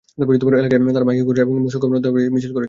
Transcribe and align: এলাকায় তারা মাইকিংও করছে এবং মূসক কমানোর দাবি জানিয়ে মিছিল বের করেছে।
এলাকায় 0.17 0.93
তারা 0.95 1.07
মাইকিংও 1.07 1.27
করছে 1.27 1.41
এবং 1.45 1.53
মূসক 1.65 1.79
কমানোর 1.81 2.01
দাবি 2.03 2.13
জানিয়ে 2.17 2.31
মিছিল 2.33 2.41
বের 2.45 2.51
করেছে। 2.53 2.59